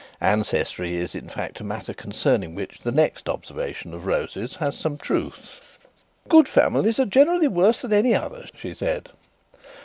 [0.19, 4.97] Ancestry is, in fact, a matter concerning which the next observation of Rose's has some
[4.97, 5.77] truth.
[6.27, 9.11] "Good families are generally worse than any others," she said.